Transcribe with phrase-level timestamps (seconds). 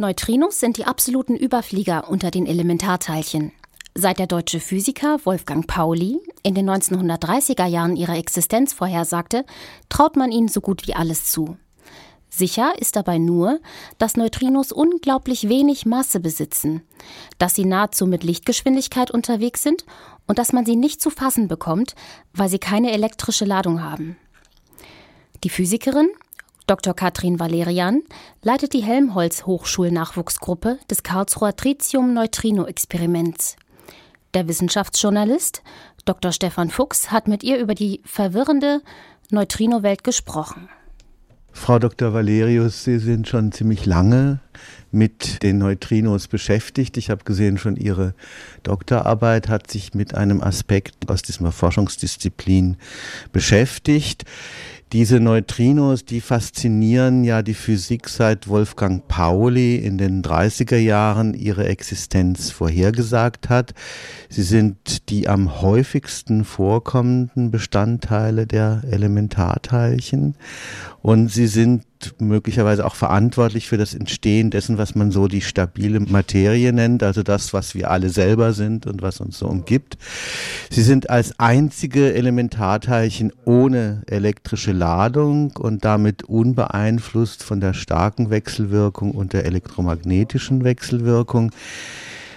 [0.00, 3.50] Neutrinos sind die absoluten Überflieger unter den Elementarteilchen.
[3.96, 9.44] Seit der deutsche Physiker Wolfgang Pauli in den 1930er Jahren ihre Existenz vorhersagte,
[9.88, 11.56] traut man ihnen so gut wie alles zu.
[12.30, 13.58] Sicher ist dabei nur,
[13.98, 16.82] dass Neutrinos unglaublich wenig Masse besitzen,
[17.38, 19.84] dass sie nahezu mit Lichtgeschwindigkeit unterwegs sind
[20.28, 21.96] und dass man sie nicht zu fassen bekommt,
[22.32, 24.16] weil sie keine elektrische Ladung haben.
[25.42, 26.10] Die Physikerin
[26.68, 26.94] Dr.
[26.94, 28.02] Katrin Valerian
[28.42, 33.56] leitet die Helmholtz-Hochschulnachwuchsgruppe des Karlsruher Tritium-Neutrino-Experiments.
[34.34, 35.62] Der Wissenschaftsjournalist
[36.04, 36.30] Dr.
[36.30, 38.82] Stefan Fuchs hat mit ihr über die verwirrende
[39.30, 40.68] Neutrino-Welt gesprochen.
[41.52, 42.12] Frau Dr.
[42.12, 44.40] Valerius, Sie sind schon ziemlich lange
[44.90, 46.96] mit den Neutrinos beschäftigt.
[46.96, 48.14] Ich habe gesehen, schon Ihre
[48.62, 52.76] Doktorarbeit hat sich mit einem Aspekt aus dieser Forschungsdisziplin
[53.32, 54.24] beschäftigt.
[54.92, 61.68] Diese Neutrinos, die faszinieren ja die Physik seit Wolfgang Pauli in den 30er Jahren ihre
[61.68, 63.74] Existenz vorhergesagt hat.
[64.30, 70.36] Sie sind die am häufigsten vorkommenden Bestandteile der Elementarteilchen
[71.02, 71.84] und sie sind
[72.18, 77.22] möglicherweise auch verantwortlich für das Entstehen dessen, was man so die stabile Materie nennt, also
[77.22, 79.98] das, was wir alle selber sind und was uns so umgibt.
[80.70, 89.10] Sie sind als einzige Elementarteilchen ohne elektrische Ladung und damit unbeeinflusst von der starken Wechselwirkung
[89.10, 91.50] und der elektromagnetischen Wechselwirkung.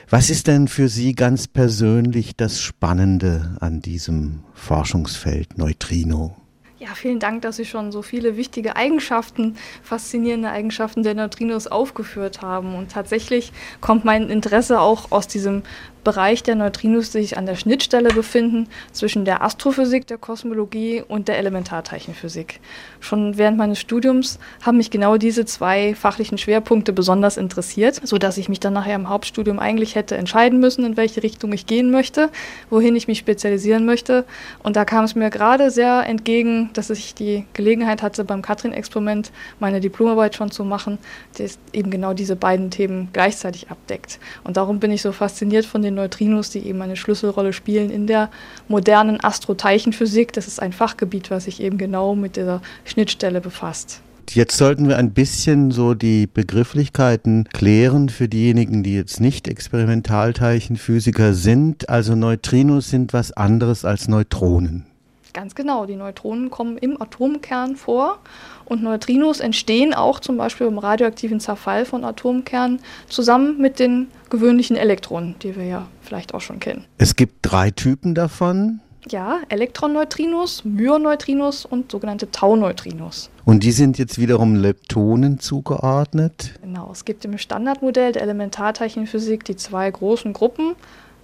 [0.09, 6.35] Was ist denn für Sie ganz persönlich das Spannende an diesem Forschungsfeld Neutrino?
[6.81, 12.41] Ja, vielen Dank, dass Sie schon so viele wichtige Eigenschaften, faszinierende Eigenschaften der Neutrinos aufgeführt
[12.41, 12.73] haben.
[12.73, 15.61] Und tatsächlich kommt mein Interesse auch aus diesem
[16.03, 21.37] Bereich der Neutrinos sich an der Schnittstelle befinden zwischen der Astrophysik, der Kosmologie und der
[21.37, 22.59] Elementarteilchenphysik.
[22.99, 28.49] Schon während meines Studiums haben mich genau diese zwei fachlichen Schwerpunkte besonders interessiert, sodass ich
[28.49, 32.29] mich dann nachher im Hauptstudium eigentlich hätte entscheiden müssen, in welche Richtung ich gehen möchte,
[32.69, 34.25] wohin ich mich spezialisieren möchte.
[34.63, 39.31] Und da kam es mir gerade sehr entgegen, dass ich die Gelegenheit hatte, beim Katrin-Experiment
[39.59, 40.97] meine Diplomarbeit schon zu machen,
[41.37, 44.19] die eben genau diese beiden Themen gleichzeitig abdeckt.
[44.43, 47.89] Und darum bin ich so fasziniert von den den Neutrinos, die eben eine Schlüsselrolle spielen
[47.89, 48.29] in der
[48.67, 50.33] modernen Astroteilchenphysik.
[50.33, 54.01] Das ist ein Fachgebiet, was sich eben genau mit dieser Schnittstelle befasst.
[54.29, 61.33] Jetzt sollten wir ein bisschen so die Begrifflichkeiten klären für diejenigen, die jetzt nicht Experimentalteilchenphysiker
[61.33, 61.89] sind.
[61.89, 64.85] Also Neutrinos sind was anderes als Neutronen.
[65.33, 68.19] Ganz genau, die Neutronen kommen im Atomkern vor
[68.65, 74.75] und Neutrinos entstehen auch zum Beispiel im radioaktiven Zerfall von Atomkernen zusammen mit den gewöhnlichen
[74.75, 76.85] Elektronen, die wir ja vielleicht auch schon kennen.
[76.97, 78.81] Es gibt drei Typen davon.
[79.09, 83.31] Ja, Elektronneutrinos, Myoneutrinos und sogenannte Tau-Neutrinos.
[83.45, 86.53] Und die sind jetzt wiederum Leptonen zugeordnet?
[86.61, 90.75] Genau, es gibt im Standardmodell der Elementarteilchenphysik die zwei großen Gruppen,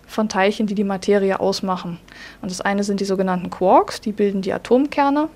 [0.08, 2.00] von Teilchen, die die Materie ausmachen.
[2.42, 5.30] Und das eine sind die sogenannten Quarks, die bilden die Atomkerne.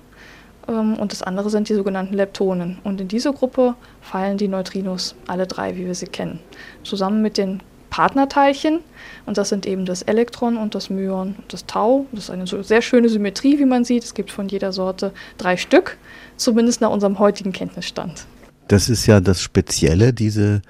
[0.68, 2.78] Ähm, und das andere sind die sogenannten Leptonen.
[2.82, 6.40] Und in diese Gruppe fallen die Neutrinos, alle drei, wie wir sie kennen.
[6.82, 8.80] Zusammen mit den Partnerteilchen.
[9.26, 12.06] Und das sind eben das Elektron und das Myon und das Tau.
[12.12, 14.02] Das ist eine sehr schöne Symmetrie, wie man sieht.
[14.02, 15.98] Es gibt von jeder Sorte drei Stück,
[16.36, 18.26] zumindest nach unserem heutigen Kenntnisstand.
[18.68, 20.62] Das ist ja das Spezielle, diese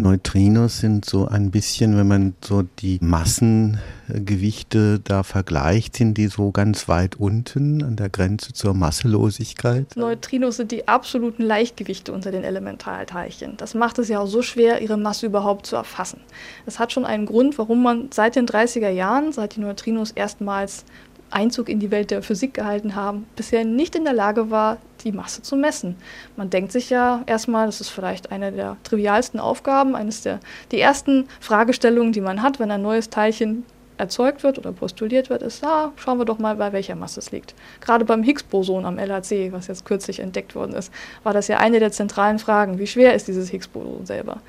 [0.00, 6.52] Neutrinos sind so ein bisschen, wenn man so die Massengewichte da vergleicht, sind die so
[6.52, 9.96] ganz weit unten an der Grenze zur Masselosigkeit.
[9.96, 13.56] Neutrinos sind die absoluten Leichtgewichte unter den Elementarteilchen.
[13.56, 16.20] Das macht es ja auch so schwer, ihre Masse überhaupt zu erfassen.
[16.64, 20.84] Es hat schon einen Grund, warum man seit den 30er Jahren, seit die Neutrinos erstmals
[21.30, 25.12] Einzug in die Welt der Physik gehalten haben, bisher nicht in der Lage war, die
[25.12, 25.96] Masse zu messen.
[26.36, 30.40] Man denkt sich ja erstmal, das ist vielleicht eine der trivialsten Aufgaben, eines der
[30.72, 33.64] die ersten Fragestellungen, die man hat, wenn ein neues Teilchen
[33.98, 37.32] erzeugt wird oder postuliert wird, ist, ah, schauen wir doch mal, bei welcher Masse es
[37.32, 37.54] liegt.
[37.80, 40.92] Gerade beim Higgs-Boson am LHC, was jetzt kürzlich entdeckt worden ist,
[41.24, 42.78] war das ja eine der zentralen Fragen.
[42.78, 44.40] Wie schwer ist dieses Higgs-Boson selber?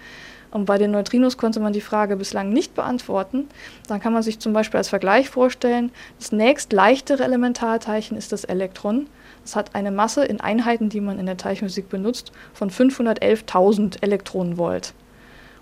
[0.51, 3.47] Und bei den Neutrinos konnte man die Frage bislang nicht beantworten.
[3.87, 8.45] Dann kann man sich zum Beispiel als Vergleich vorstellen, das nächst leichtere Elementarteilchen ist das
[8.45, 9.07] Elektron.
[9.45, 14.93] Es hat eine Masse in Einheiten, die man in der Teilchenphysik benutzt, von 511.000 Elektronenvolt.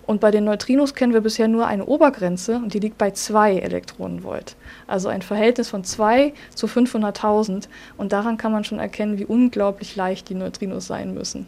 [0.06, 3.57] Und bei den Neutrinos kennen wir bisher nur eine Obergrenze und die liegt bei 2
[3.57, 4.56] Elektronenvolt.
[4.88, 7.67] Also ein Verhältnis von 2 zu 500.000.
[7.97, 11.45] Und daran kann man schon erkennen, wie unglaublich leicht die Neutrinos sein müssen.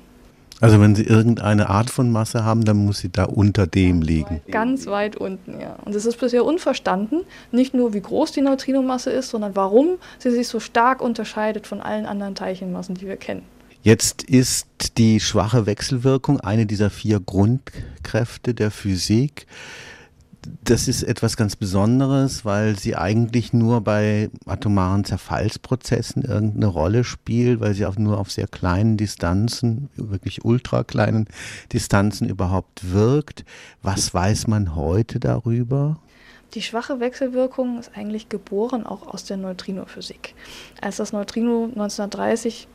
[0.62, 4.42] Also wenn Sie irgendeine Art von Masse haben, dann muss sie da unter dem liegen.
[4.52, 5.76] Ganz weit unten, ja.
[5.86, 7.22] Und es ist bisher unverstanden,
[7.52, 11.80] nicht nur wie groß die Neutrinomasse ist, sondern warum sie sich so stark unterscheidet von
[11.80, 13.44] allen anderen Teilchenmassen, die wir kennen.
[13.82, 14.68] Jetzt ist
[14.98, 19.48] die schwache Wechselwirkung eine dieser vier Grundkräfte der Physik
[20.63, 27.59] das ist etwas ganz Besonderes, weil sie eigentlich nur bei atomaren Zerfallsprozessen irgendeine Rolle spielt,
[27.59, 31.27] weil sie auch nur auf sehr kleinen Distanzen, wirklich ultra kleinen
[31.74, 33.44] Distanzen überhaupt wirkt.
[33.81, 36.00] Was weiß man heute darüber?
[36.53, 40.33] Die schwache Wechselwirkung ist eigentlich geboren auch aus der Neutrinophysik.
[40.81, 42.68] Als das Neutrino 1930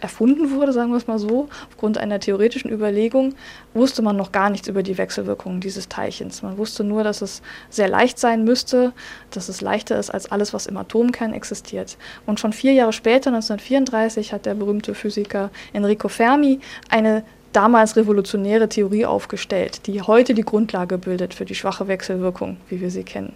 [0.00, 3.34] erfunden wurde, sagen wir es mal so, aufgrund einer theoretischen Überlegung,
[3.74, 6.42] wusste man noch gar nichts über die Wechselwirkungen dieses Teilchens.
[6.42, 8.92] Man wusste nur, dass es sehr leicht sein müsste,
[9.30, 11.98] dass es leichter ist als alles, was im Atomkern existiert.
[12.26, 18.68] Und schon vier Jahre später, 1934, hat der berühmte Physiker Enrico Fermi eine damals revolutionäre
[18.68, 23.34] Theorie aufgestellt, die heute die Grundlage bildet für die schwache Wechselwirkung, wie wir sie kennen.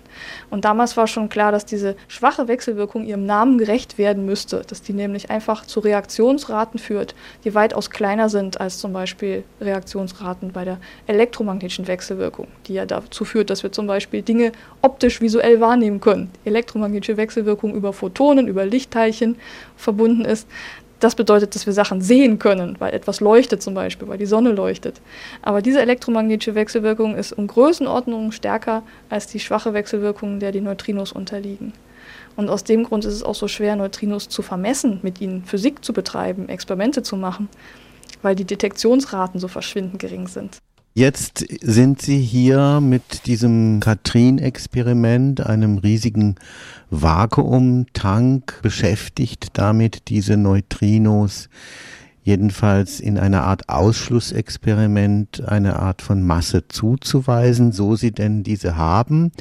[0.51, 4.83] Und damals war schon klar, dass diese schwache Wechselwirkung ihrem Namen gerecht werden müsste, dass
[4.83, 7.15] die nämlich einfach zu Reaktionsraten führt,
[7.45, 13.25] die weitaus kleiner sind als zum Beispiel Reaktionsraten bei der elektromagnetischen Wechselwirkung, die ja dazu
[13.25, 14.53] führt, dass wir zum Beispiel Dinge
[14.83, 16.31] optisch visuell wahrnehmen können.
[16.45, 19.37] Die elektromagnetische Wechselwirkung über Photonen, über Lichtteilchen
[19.77, 20.47] verbunden ist.
[21.05, 24.53] Das bedeutet, dass wir Sachen sehen können, weil etwas leuchtet zum Beispiel, weil die Sonne
[24.53, 25.03] leuchtet.
[25.43, 31.13] Aber diese elektromagnetische Wechselwirkung ist um Größenordnungen stärker als die schwache Wechselwirkung, der die Neutrinos
[31.13, 31.75] unterliegen.
[32.37, 35.85] Und aus dem Grund ist es auch so schwer, Neutrinos zu vermessen, mit ihnen Physik
[35.85, 37.51] zu betreiben, Experimente zu machen,
[38.23, 40.57] weil die Detektionsraten so verschwindend gering sind.
[40.97, 46.37] Jetzt sind Sie hier mit diesem Katrin-Experiment, einem riesigen
[46.89, 51.49] Vakuumtank, beschäftigt, damit diese Neutrinos
[52.23, 59.33] jedenfalls in einer Art Ausschlussexperiment eine Art von Masse zuzuweisen, so sie denn diese haben.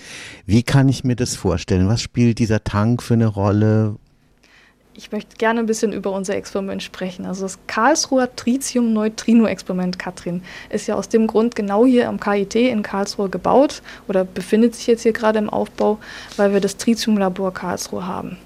[0.48, 1.88] Wie kann ich mir das vorstellen?
[1.88, 3.98] Was spielt dieser Tank für eine Rolle?
[4.95, 7.25] Ich möchte gerne ein bisschen über unser Experiment sprechen.
[7.25, 12.84] Also das Karlsruher Tritium-Neutrino-Experiment, Katrin, ist ja aus dem Grund genau hier am KIT in
[12.84, 15.98] Karlsruhe gebaut oder befindet sich jetzt hier gerade im Aufbau,
[16.38, 18.38] weil wir das Tritium-Labor Karlsruhe haben.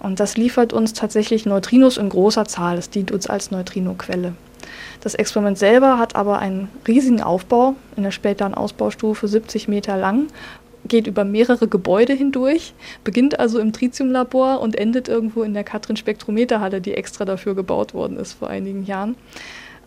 [0.00, 2.78] Und das liefert uns tatsächlich Neutrinos in großer Zahl.
[2.78, 4.34] Es dient uns als Neutrino-Quelle.
[5.02, 10.26] Das Experiment selber hat aber einen riesigen Aufbau in der späteren Ausbaustufe, 70 Meter lang
[10.86, 12.74] geht über mehrere Gebäude hindurch,
[13.04, 18.16] beginnt also im Tritiumlabor und endet irgendwo in der Katrin-Spektrometerhalle, die extra dafür gebaut worden
[18.16, 19.16] ist vor einigen Jahren.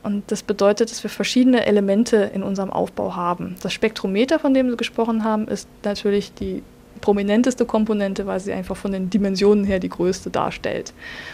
[0.04, 3.56] Und das bedeutet, dass wir verschiedene Elemente in unserem Aufbau haben.
[3.64, 6.62] Das Spektrometer, von dem Sie gesprochen haben, ist natürlich die
[7.06, 10.92] prominenteste Komponente, weil sie einfach von den Dimensionen her die größte darstellt.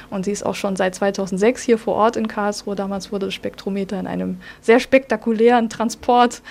[0.10, 2.76] Und sie ist auch schon seit 2006 hier vor Ort in Karlsruhe.
[2.76, 6.42] Damals wurde das Spektrometer in einem sehr spektakulären Transport,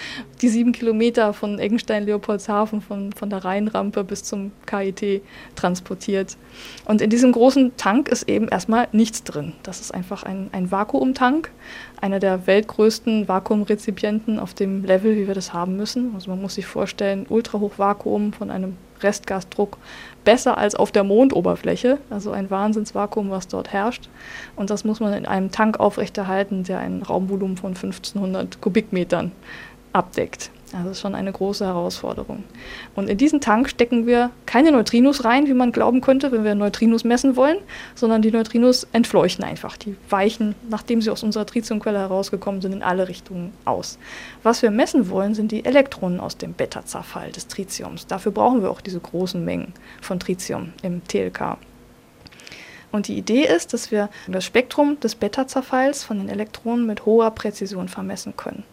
[0.40, 5.20] die sieben Kilometer von Eggenstein-Leopoldshafen, von, von der Rheinrampe bis zum KIT
[5.54, 6.38] transportiert.
[6.86, 9.52] Und in diesem großen Tank ist eben erstmal nichts drin.
[9.64, 11.50] Das ist einfach ein, ein Vakuumtank,
[12.00, 16.14] einer der weltgrößten Vakuumrezipienten auf dem Level, wie wir das haben müssen.
[16.14, 19.76] Also man muss sich vorstellen, Ultrahochvakuum von einem Restgasdruck
[20.24, 21.98] besser als auf der Mondoberfläche.
[22.10, 24.08] Also ein Wahnsinnsvakuum, was dort herrscht.
[24.56, 29.32] Und das muss man in einem Tank aufrechterhalten, der ein Raumvolumen von 1500 Kubikmetern
[29.92, 30.50] abdeckt.
[30.72, 32.44] Also das ist schon eine große Herausforderung.
[32.94, 36.54] Und in diesen Tank stecken wir keine Neutrinos rein, wie man glauben könnte, wenn wir
[36.54, 37.58] Neutrinos messen wollen,
[37.96, 39.76] sondern die Neutrinos entfleuchten einfach.
[39.76, 43.98] Die weichen, nachdem sie aus unserer Tritiumquelle herausgekommen sind, in alle Richtungen aus.
[44.44, 48.06] Was wir messen wollen, sind die Elektronen aus dem Beta-Zerfall des Tritiums.
[48.06, 51.58] Dafür brauchen wir auch diese großen Mengen von Tritium im TLK.
[52.92, 57.30] Und die Idee ist, dass wir das Spektrum des Beta-Zerfalls von den Elektronen mit hoher
[57.32, 58.64] Präzision vermessen können.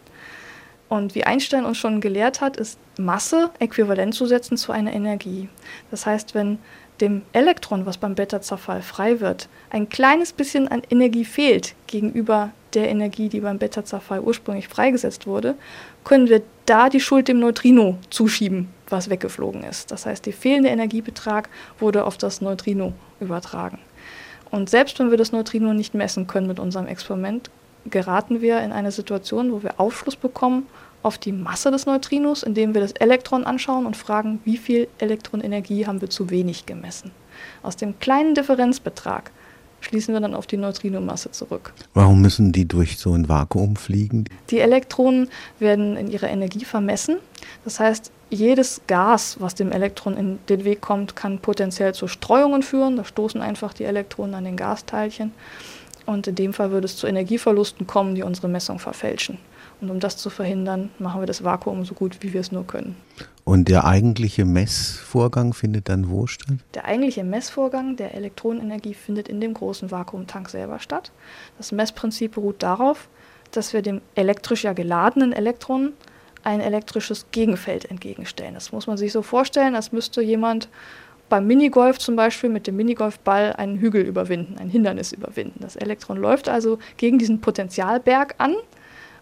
[0.88, 5.48] Und wie Einstein uns schon gelehrt hat, ist Masse äquivalent zu setzen zu einer Energie.
[5.90, 6.58] Das heißt, wenn
[7.00, 12.88] dem Elektron, was beim Beta-Zerfall frei wird, ein kleines bisschen an Energie fehlt gegenüber der
[12.88, 15.54] Energie, die beim Beta-Zerfall ursprünglich freigesetzt wurde,
[16.04, 19.90] können wir da die Schuld dem Neutrino zuschieben, was weggeflogen ist.
[19.90, 23.78] Das heißt, der fehlende Energiebetrag wurde auf das Neutrino übertragen.
[24.50, 27.50] Und selbst wenn wir das Neutrino nicht messen können mit unserem Experiment,
[27.90, 30.66] geraten wir in eine Situation, wo wir Aufschluss bekommen
[31.02, 35.86] auf die Masse des Neutrinos, indem wir das Elektron anschauen und fragen, wie viel Elektronenergie
[35.86, 37.12] haben wir zu wenig gemessen.
[37.62, 39.30] Aus dem kleinen Differenzbetrag
[39.80, 41.72] schließen wir dann auf die Neutrinomasse zurück.
[41.94, 44.24] Warum müssen die durch so ein Vakuum fliegen?
[44.50, 45.28] Die Elektronen
[45.60, 47.18] werden in ihrer Energie vermessen.
[47.64, 52.62] Das heißt, jedes Gas, was dem Elektron in den Weg kommt, kann potenziell zu Streuungen
[52.62, 52.96] führen.
[52.96, 55.32] Da stoßen einfach die Elektronen an den Gasteilchen.
[56.08, 59.36] Und in dem Fall würde es zu Energieverlusten kommen, die unsere Messung verfälschen.
[59.82, 62.66] Und um das zu verhindern, machen wir das Vakuum so gut, wie wir es nur
[62.66, 62.96] können.
[63.44, 66.56] Und der eigentliche Messvorgang findet dann wo statt?
[66.72, 71.12] Der eigentliche Messvorgang der Elektronenenergie findet in dem großen Vakuumtank selber statt.
[71.58, 73.10] Das Messprinzip beruht darauf,
[73.50, 75.92] dass wir dem elektrisch ja geladenen Elektron
[76.42, 78.54] ein elektrisches Gegenfeld entgegenstellen.
[78.54, 80.70] Das muss man sich so vorstellen, als müsste jemand
[81.28, 85.60] beim Minigolf zum Beispiel mit dem Minigolfball einen Hügel überwinden, ein Hindernis überwinden.
[85.60, 88.54] Das Elektron läuft also gegen diesen Potentialberg an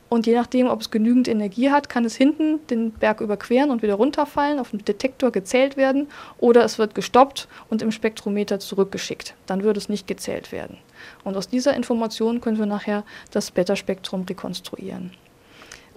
[0.09, 3.83] und je nachdem, ob es genügend Energie hat, kann es hinten den Berg überqueren und
[3.83, 6.07] wieder runterfallen, auf dem Detektor gezählt werden
[6.39, 9.35] oder es wird gestoppt und im Spektrometer zurückgeschickt.
[9.47, 10.79] Dann würde es nicht gezählt werden.
[11.25, 15.11] Und aus dieser Information können wir nachher das Beta-Spektrum rekonstruieren.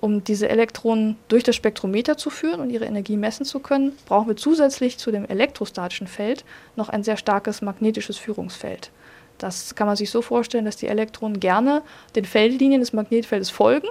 [0.01, 4.29] Um diese Elektronen durch das Spektrometer zu führen und ihre Energie messen zu können, brauchen
[4.29, 6.45] wir zusätzlich zu dem elektrostatischen Feld
[6.77, 8.91] noch ein sehr starkes magnetisches Führungsfeld.
[9.39, 11.81] Das kann man sich so vorstellen, dass die Elektronen gerne
[12.15, 13.87] den Feldlinien des Magnetfeldes folgen.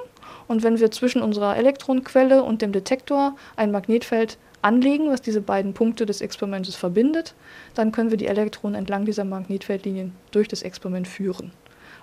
[0.47, 5.75] Und wenn wir zwischen unserer Elektronenquelle und dem Detektor ein Magnetfeld anlegen, was diese beiden
[5.75, 7.35] Punkte des Experimentes verbindet,
[7.75, 11.53] dann können wir die Elektronen entlang dieser Magnetfeldlinien durch das Experiment führen.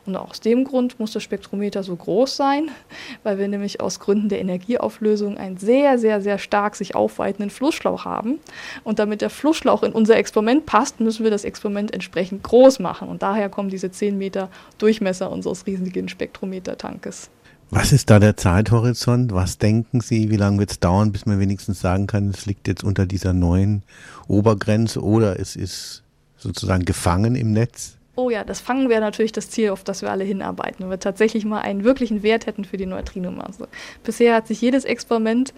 [0.05, 2.69] Und aus dem Grund muss das Spektrometer so groß sein,
[3.23, 8.05] weil wir nämlich aus Gründen der Energieauflösung einen sehr, sehr, sehr stark sich aufweitenden Flussschlauch
[8.05, 8.39] haben.
[8.83, 13.07] Und damit der Flussschlauch in unser Experiment passt, müssen wir das Experiment entsprechend groß machen.
[13.07, 17.29] Und daher kommen diese 10 Meter Durchmesser unseres riesigen Spektrometertankes.
[17.71, 19.33] Was ist da der Zeithorizont?
[19.33, 22.67] Was denken Sie, wie lange wird es dauern, bis man wenigstens sagen kann, es liegt
[22.67, 23.83] jetzt unter dieser neuen
[24.27, 26.03] Obergrenze oder es ist
[26.37, 27.97] sozusagen gefangen im Netz?
[28.15, 30.99] Oh ja, das Fangen wäre natürlich das Ziel, auf das wir alle hinarbeiten, wenn wir
[30.99, 33.67] tatsächlich mal einen wirklichen Wert hätten für die Neutrinomasse.
[34.03, 35.53] Bisher hat sich jedes Experiment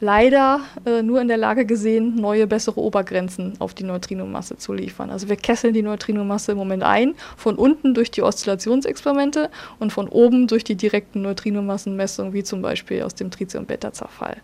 [0.00, 5.10] leider äh, nur in der Lage gesehen, neue, bessere Obergrenzen auf die Neutrinomasse zu liefern.
[5.10, 10.08] Also wir kesseln die Neutrinomasse im Moment ein, von unten durch die Oszillationsexperimente und von
[10.08, 14.38] oben durch die direkten Neutrinomassenmessungen, wie zum Beispiel aus dem Tritium-Beta-Zerfall.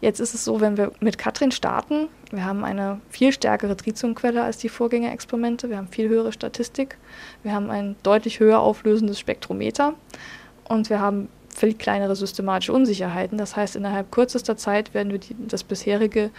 [0.00, 4.42] Jetzt ist es so, wenn wir mit Katrin starten, wir haben eine viel stärkere Tritiumquelle
[4.42, 6.98] als die Vorgängerexperimente, wir haben viel höhere Statistik,
[7.42, 9.94] wir haben ein deutlich höher auflösendes Spektrometer
[10.68, 13.38] und wir haben viel kleinere systematische Unsicherheiten.
[13.38, 16.30] Das heißt, innerhalb kürzester Zeit werden wir die, das bisherige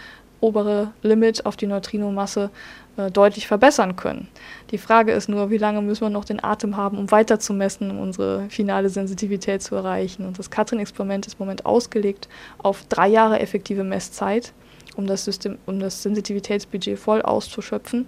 [0.46, 2.50] obere Limit auf die Neutrinomasse
[2.96, 4.28] äh, deutlich verbessern können.
[4.70, 7.52] Die Frage ist nur, wie lange müssen wir noch den Atem haben, um weiter zu
[7.52, 10.24] messen, um unsere finale Sensitivität zu erreichen.
[10.24, 14.52] Und das Katrin-Experiment ist im Moment ausgelegt auf drei Jahre effektive Messzeit,
[14.96, 18.06] um das, System, um das Sensitivitätsbudget voll auszuschöpfen.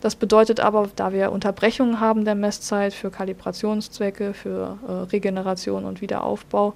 [0.00, 6.00] Das bedeutet aber, da wir Unterbrechungen haben der Messzeit für Kalibrationszwecke, für äh, Regeneration und
[6.00, 6.74] Wiederaufbau,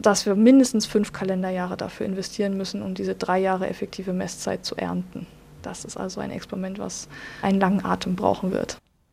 [0.00, 4.76] dass wir mindestens fünf Kalenderjahre dafür investieren müssen, um diese drei Jahre effektive Messzeit zu
[4.76, 5.26] ernten.
[5.62, 7.08] Das ist also ein Experiment, was
[7.42, 8.78] einen langen Atem brauchen wird.